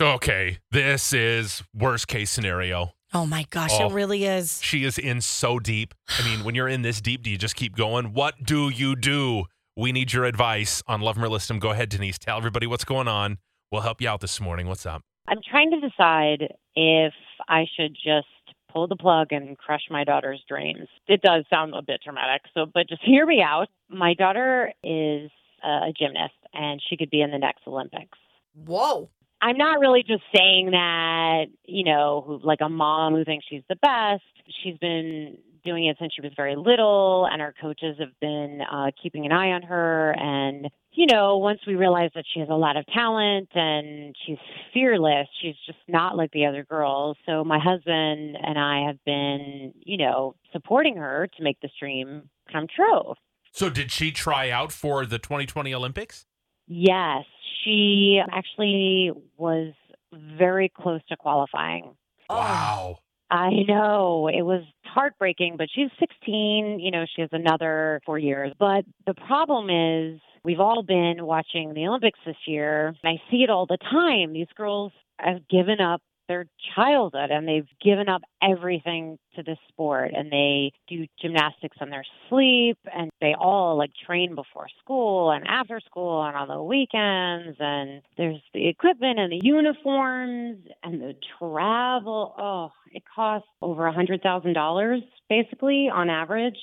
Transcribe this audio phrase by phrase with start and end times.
[0.00, 2.92] Okay, this is worst case scenario.
[3.12, 3.90] Oh my gosh, Oh.
[3.90, 4.60] it really is.
[4.62, 5.92] She is in so deep.
[6.08, 8.14] I mean, when you're in this deep, do you just keep going?
[8.14, 9.44] What do you do?
[9.76, 11.58] We need your advice on Love or List 'em.
[11.58, 12.18] Go ahead, Denise.
[12.18, 13.38] Tell everybody what's going on.
[13.70, 14.68] We'll help you out this morning.
[14.68, 15.02] What's up?
[15.28, 17.12] I'm trying to decide if
[17.48, 18.26] I should just
[18.72, 20.88] pull the plug and crush my daughter's dreams.
[21.08, 23.68] It does sound a bit dramatic, so but just hear me out.
[23.90, 25.30] My daughter is
[25.62, 28.16] a gymnast and she could be in the next Olympics.
[28.54, 29.10] Whoa.
[29.42, 33.62] I'm not really just saying that, you know, who, like a mom who thinks she's
[33.68, 34.22] the best.
[34.62, 38.90] She's been doing it since she was very little, and our coaches have been uh,
[39.02, 40.14] keeping an eye on her.
[40.18, 44.38] And, you know, once we realized that she has a lot of talent and she's
[44.72, 47.16] fearless, she's just not like the other girls.
[47.26, 52.28] So my husband and I have been, you know, supporting her to make this dream
[52.52, 53.14] come true.
[53.52, 56.24] So, did she try out for the 2020 Olympics?
[56.68, 57.24] Yes,
[57.64, 59.72] she actually was
[60.12, 61.94] very close to qualifying.
[62.28, 62.36] Oh.
[62.36, 62.98] Wow.
[63.30, 66.80] I know it was heartbreaking, but she's 16.
[66.80, 68.52] You know, she has another four years.
[68.58, 72.88] But the problem is, we've all been watching the Olympics this year.
[72.88, 74.32] And I see it all the time.
[74.32, 80.12] These girls have given up their childhood and they've given up everything to this sport
[80.14, 85.44] and they do gymnastics in their sleep and they all like train before school and
[85.48, 91.14] after school and on the weekends and there's the equipment and the uniforms and the
[91.38, 96.58] travel oh it costs over a hundred thousand dollars basically on average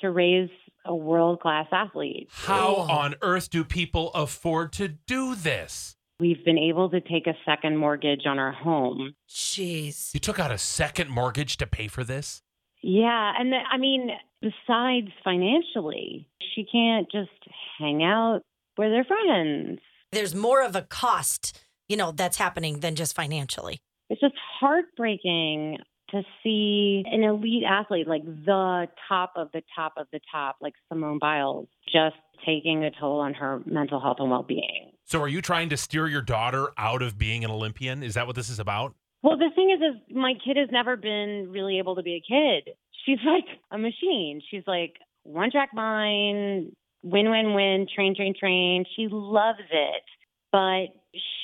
[0.00, 0.50] to raise
[0.84, 2.90] a world class athlete How Oh.
[2.90, 5.96] on earth do people afford to do this?
[6.22, 10.14] We've been able to take a second mortgage on our home Jeez.
[10.14, 12.42] You took out a second mortgage to pay for this?
[12.80, 14.10] Yeah, and the, I mean,
[14.40, 17.30] besides financially, she can't just
[17.78, 18.42] hang out
[18.78, 19.80] with her friends.
[20.12, 23.80] There's more of a cost, you know, that's happening than just financially.
[24.10, 25.78] It's just heartbreaking
[26.12, 30.74] to see an elite athlete like the top of the top of the top, like
[30.88, 34.92] Simone Biles, just taking a toll on her mental health and well-being.
[35.04, 38.02] So, are you trying to steer your daughter out of being an Olympian?
[38.02, 38.94] Is that what this is about?
[39.22, 42.20] Well, the thing is, is my kid has never been really able to be a
[42.20, 42.74] kid.
[43.04, 44.40] She's like a machine.
[44.50, 46.72] She's like one track mind,
[47.02, 48.84] win, win, win, train, train, train.
[48.96, 50.02] She loves it,
[50.50, 50.86] but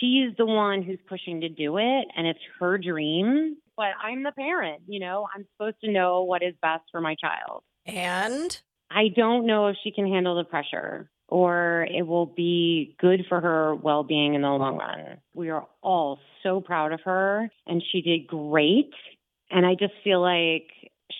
[0.00, 3.56] she's the one who's pushing to do it, and it's her dream.
[3.78, 5.28] But I'm the parent, you know.
[5.32, 7.62] I'm supposed to know what is best for my child.
[7.86, 13.24] And I don't know if she can handle the pressure or it will be good
[13.28, 15.18] for her well being in the long run.
[15.32, 18.90] We are all so proud of her and she did great.
[19.48, 20.66] And I just feel like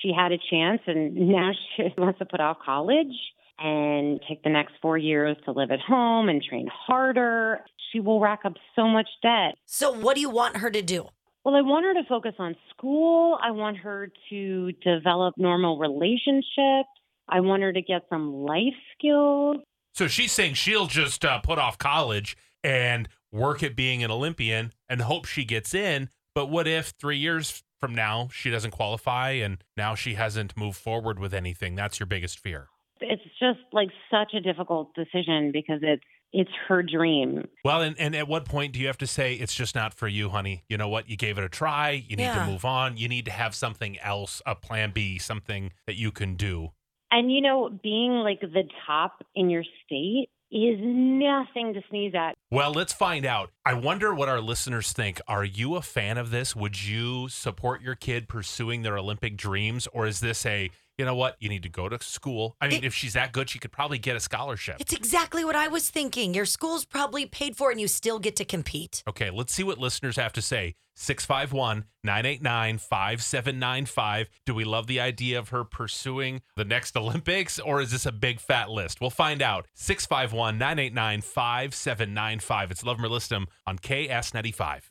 [0.00, 3.14] she had a chance and now she wants to put off college
[3.58, 7.60] and take the next four years to live at home and train harder.
[7.92, 9.56] She will rack up so much debt.
[9.66, 11.08] so, what do you want her to do?
[11.46, 13.38] Well, I want her to focus on school.
[13.40, 16.88] I want her to develop normal relationships.
[17.28, 19.58] I want her to get some life skills.
[19.94, 24.72] So, she's saying she'll just uh, put off college and work at being an Olympian
[24.88, 26.08] and hope she gets in.
[26.34, 30.78] But what if three years from now she doesn't qualify and now she hasn't moved
[30.78, 31.76] forward with anything?
[31.76, 32.70] That's your biggest fear.
[33.00, 36.02] It's just like such a difficult decision because it's
[36.32, 37.46] it's her dream.
[37.64, 40.08] Well, and, and at what point do you have to say it's just not for
[40.08, 40.64] you, honey?
[40.68, 41.08] You know what?
[41.08, 42.04] You gave it a try.
[42.08, 42.44] You need Yeah.
[42.44, 42.96] to move on.
[42.96, 46.72] You need to have something else, a plan B, something that you can do.
[47.10, 52.36] And you know, being like the top in your state is nothing to sneeze at.
[52.50, 53.50] Well, let's find out.
[53.64, 55.20] I wonder what our listeners think.
[55.26, 56.54] Are you a fan of this?
[56.54, 59.88] Would you support your kid pursuing their Olympic dreams?
[59.92, 62.56] Or is this a, you know what, you need to go to school?
[62.60, 64.76] I mean, It- if she's that good, she could probably get a scholarship.
[64.80, 66.32] It's exactly what I was thinking.
[66.34, 69.02] Your school's probably paid for it and you still get to compete.
[69.06, 70.74] Okay, let's see what listeners have to say.
[70.98, 74.28] 651 989 5795.
[74.46, 78.12] Do we love the idea of her pursuing the next Olympics or is this a
[78.12, 79.00] big fat list?
[79.00, 79.66] We'll find out.
[79.74, 82.70] 651 989 5795.
[82.70, 84.90] It's Love 'em or List 'em on KS95.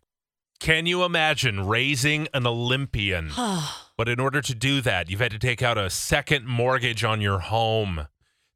[0.60, 3.31] Can you imagine raising an Olympian?
[3.38, 3.84] Oh.
[3.97, 7.21] But in order to do that, you've had to take out a second mortgage on
[7.21, 8.07] your home.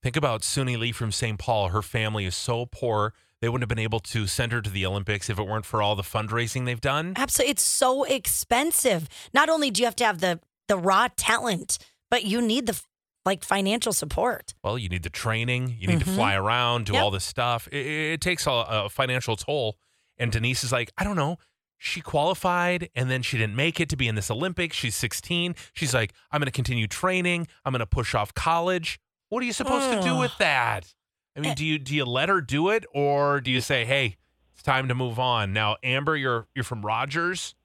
[0.03, 1.39] Think about Suni Lee from St.
[1.39, 1.69] Paul.
[1.69, 4.85] Her family is so poor they wouldn't have been able to send her to the
[4.85, 7.13] Olympics if it weren't for all the fundraising they've done.
[7.15, 7.51] Absolutely.
[7.51, 9.07] It's so expensive.
[9.33, 11.77] Not only do you have to have the the raw talent,
[12.11, 12.79] but you need the
[13.25, 14.53] like financial support.
[14.63, 16.95] Well, you need the training, you need to fly around, do Mm-hmm.
[16.95, 17.03] Yep.
[17.03, 17.67] all this stuff.
[17.71, 19.77] It, it takes a, a financial toll.
[20.17, 21.37] And Denise is like, I don't know.
[21.81, 24.75] She qualified and then she didn't make it to be in this Olympics.
[24.75, 25.55] She's 16.
[25.73, 27.47] She's like, I'm going to continue training.
[27.63, 28.99] I'm going to push off college.
[29.29, 30.93] What are you supposed to do with that?
[31.37, 31.55] I mean, eh.
[31.55, 34.17] do you do you let her do it or do you say, "Hey,
[34.53, 35.53] it's time to move on"?
[35.53, 37.55] Now, Amber, you're you're from Rogers.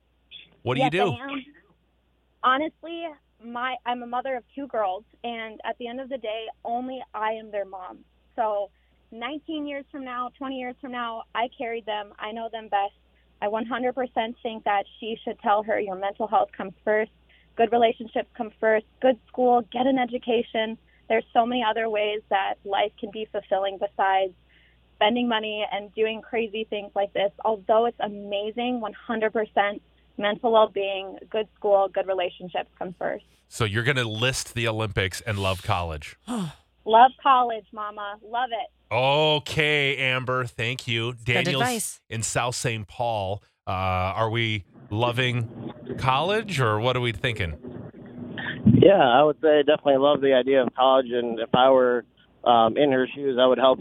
[0.63, 1.17] What do yes, you do?
[2.45, 3.07] Honestly,
[3.45, 7.03] my I'm a mother of two girls, and at the end of the day, only
[7.15, 7.99] I am their mom.
[8.37, 8.71] So,
[9.11, 12.13] 19 years from now, 20 years from now, I carried them.
[12.19, 12.95] I know them best.
[13.43, 17.11] I 100% think that she should tell her your mental health comes first,
[17.57, 20.79] good relationships come first, good school, get an education.
[21.09, 24.33] There's so many other ways that life can be fulfilling besides
[24.97, 27.33] spending money and doing crazy things like this.
[27.45, 29.81] Although it's amazing, 100%
[30.17, 33.25] mental well-being, good school, good relationships come first.
[33.49, 36.17] So you're going to list the Olympics and love college.
[36.85, 38.17] Love college, mama.
[38.23, 38.95] Love it.
[38.95, 40.45] Okay, Amber.
[40.45, 41.15] Thank you.
[41.25, 42.01] Daniel's advice.
[42.11, 42.87] in South St.
[42.87, 43.43] Paul.
[43.67, 47.55] Uh, are we loving college or what are we thinking?
[48.67, 52.05] Yeah, I would say definitely love the idea of college, and if I were
[52.45, 53.79] um, in her shoes, I would help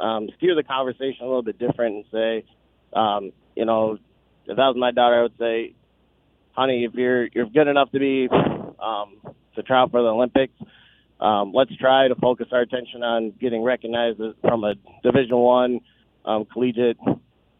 [0.00, 2.44] um, steer the conversation a little bit different and say,
[2.92, 3.98] um, you know,
[4.46, 5.74] if that was my daughter, I would say,
[6.52, 9.16] honey, if you're you're good enough to be um,
[9.54, 10.54] to try out for the Olympics,
[11.20, 15.80] um, let's try to focus our attention on getting recognized from a Division One
[16.24, 16.98] um, collegiate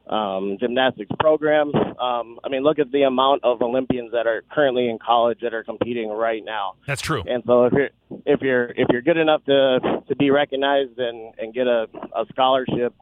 [0.09, 1.75] um, gymnastics program.
[1.75, 5.55] Um, I mean, look at the amount of Olympians that are currently in college that
[5.55, 6.75] are competing right now.
[6.87, 7.23] That's true.
[7.27, 7.91] And so if you're
[8.25, 12.25] if you're if you're good enough to to be recognized and and get a, a
[12.33, 12.95] scholarship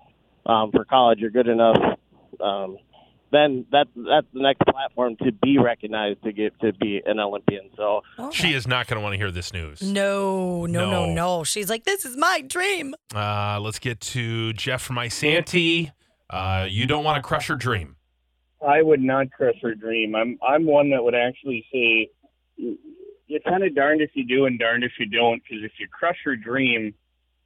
[0.46, 1.76] um, for college, you're good enough.
[2.40, 2.78] Um,
[3.34, 7.70] then that's that's the next platform to be recognized to get to be an Olympian.
[7.76, 8.02] So
[8.32, 9.82] She is not going to want to hear this news.
[9.82, 11.12] No, no, no, No.
[11.12, 11.44] no.
[11.44, 12.94] She's like, this is my dream.
[13.14, 15.92] Uh, let's get to Jeff from Isanti.
[16.31, 17.96] Uh, you don't want to crush her dream.
[18.66, 20.14] I would not crush her dream.
[20.14, 22.08] I'm I'm one that would actually say
[23.26, 25.42] you're kind of darned if you do and darned if you don't.
[25.42, 26.94] Because if you crush her dream,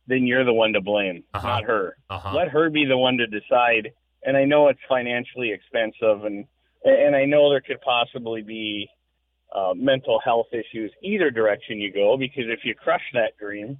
[0.06, 1.46] then you're the one to blame, Uh-huh.
[1.46, 1.96] not her.
[2.08, 2.35] Uh-huh.
[2.37, 3.93] Let her be the one to decide.
[4.25, 6.47] And I know it's financially expensive, and
[6.85, 8.88] and I know there could possibly be
[9.55, 12.17] uh, mental health issues either direction you go.
[12.17, 13.79] Because if you crush that dream,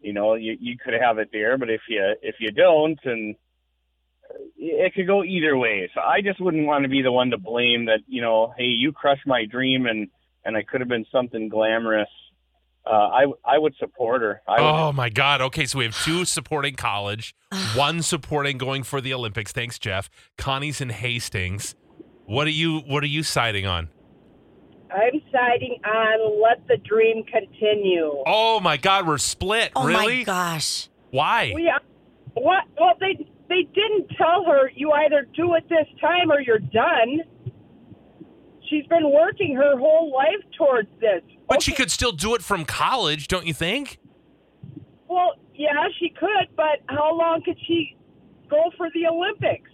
[0.00, 1.58] you know you you could have it there.
[1.58, 3.36] But if you if you don't, and
[4.56, 5.90] it could go either way.
[5.94, 8.64] So I just wouldn't want to be the one to blame that, you know, hey,
[8.64, 10.08] you crushed my dream and
[10.44, 12.08] and I could have been something glamorous.
[12.86, 14.40] Uh, I I would support her.
[14.48, 15.40] I would, Oh my God.
[15.42, 17.34] Okay, so we have two supporting college,
[17.74, 19.52] one supporting going for the Olympics.
[19.52, 20.08] Thanks, Jeff.
[20.36, 21.74] Connie's in Hastings.
[22.24, 23.88] What are you What are you siding on?
[24.90, 28.22] I'm siding on let the dream continue.
[28.26, 29.72] Oh my God, we're split.
[29.76, 30.18] Oh really?
[30.18, 30.88] my gosh.
[31.10, 31.52] Why?
[31.54, 31.70] We
[32.34, 32.64] what?
[32.78, 37.20] Well, they they didn't tell her you either do it this time or you're done.
[38.68, 41.22] She's been working her whole life towards this.
[41.48, 43.98] But she could still do it from college, don't you think?
[45.08, 47.96] Well, yeah, she could, but how long could she
[48.48, 49.70] go for the Olympics?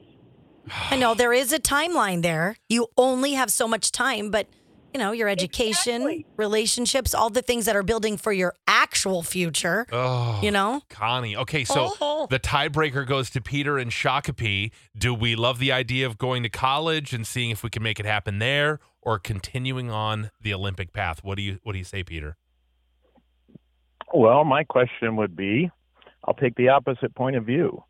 [0.91, 2.57] I know there is a timeline there.
[2.69, 4.49] You only have so much time, but
[4.95, 6.27] you know, your education, Exactly.
[6.37, 10.83] relationships, all the things that are building for your actual future, Oh, you know?
[10.89, 11.37] Connie.
[11.37, 12.29] Okay, so Oh.
[12.31, 14.71] the tiebreaker goes to Peter and Shakopee.
[14.97, 17.99] Do we love the idea of going to college and seeing if we can make
[17.99, 21.25] it happen there, or continuing on the Olympic path?
[21.25, 22.37] What do you What do you say, Peter?
[24.15, 25.71] Well, my question would be
[26.25, 27.83] I'll take the opposite point of view.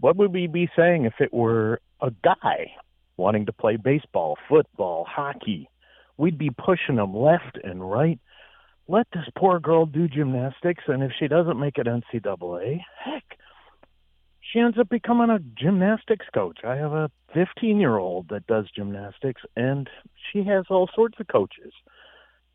[0.00, 2.72] What would we be saying if it were a guy
[3.16, 5.68] wanting to play baseball, football, hockey?
[6.18, 8.18] We'd be pushing them left and right.
[8.86, 13.38] Let this poor girl do gymnastics, and if she doesn't make it NCAA, heck,
[14.40, 16.58] she ends up becoming a gymnastics coach.
[16.64, 19.88] I have a 15 year old that does gymnastics, and
[20.32, 21.72] she has all sorts of coaches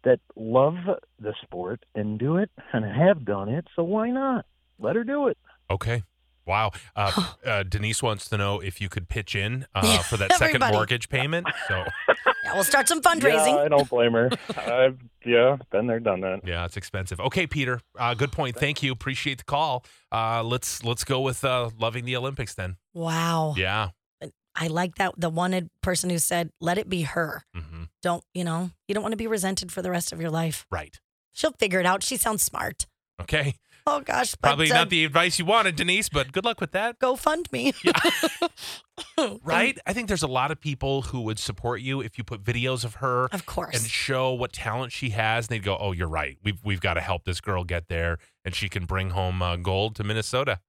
[0.03, 0.75] that love
[1.20, 3.65] the sport and do it and have done it.
[3.75, 4.46] So why not?
[4.79, 5.38] Let her do it.
[5.70, 6.03] Okay.
[6.46, 6.72] Wow.
[6.96, 10.63] Uh, uh, Denise wants to know if you could pitch in uh, for that second
[10.72, 11.48] mortgage payment.
[11.67, 11.86] So,
[12.44, 13.58] Yeah, we'll start some Yeah, fundraising.
[13.58, 14.30] I don't blame her.
[14.58, 16.42] I've yeah, been there, done that.
[16.46, 17.20] yeah, it's expensive.
[17.20, 17.80] Okay, Peter.
[17.98, 18.56] Uh, good point.
[18.58, 18.92] Thank you.
[18.92, 19.86] Appreciate the call.
[20.12, 22.76] Uh, let's let's go with uh, loving the Olympics then.
[22.94, 23.54] Wow.
[23.58, 23.90] Yeah.
[24.56, 27.44] I like that the one person who said, let it be her.
[27.56, 30.30] hmm Don't, you know, you don't want to be resented for the rest of your
[30.30, 30.68] life.
[30.70, 31.00] Right.
[31.32, 32.04] She'll figure it out.
[32.04, 32.86] She sounds smart.
[33.20, 33.56] Okay.
[33.88, 36.72] Oh gosh, but, Probably uh, not the advice you wanted, Denise, but good luck with
[36.72, 37.00] that.
[37.00, 37.74] Go fund me.
[37.84, 37.92] Yeah.
[39.44, 39.78] Right?
[39.86, 42.84] I think there's a lot of people who would support you if you put videos
[42.86, 43.75] of her Of course.
[43.75, 45.46] and show what talent she has.
[45.48, 46.38] And they'd go, "Oh, you're right.
[46.44, 49.56] We've we've got to help this girl get there, and she can bring home uh,
[49.58, 50.60] gold to Minnesota."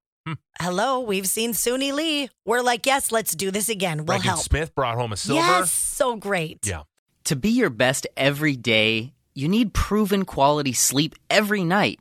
[0.59, 2.31] Hello, we've seen Suni Lee.
[2.47, 4.07] We're like, yes, let's do this again.
[4.07, 4.41] We'll Regan help.
[4.41, 5.43] Smith brought home a silver.
[5.43, 6.67] Yes, so great.
[6.67, 6.85] Yeah.
[7.25, 12.01] To be your best every day, you need proven quality sleep every night.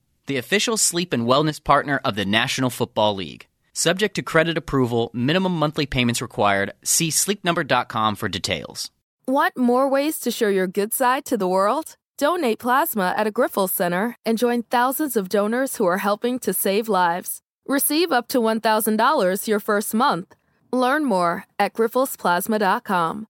[0.27, 3.47] the official sleep and wellness partner of the National Football League.
[3.73, 6.73] Subject to credit approval, minimum monthly payments required.
[6.83, 8.91] See sleepnumber.com for details.
[9.27, 11.95] Want more ways to show your good side to the world?
[12.17, 16.53] Donate plasma at a Grifols Center and join thousands of donors who are helping to
[16.53, 17.41] save lives.
[17.65, 20.35] Receive up to $1,000 your first month.
[20.71, 23.27] Learn more at grifolsplasma.com.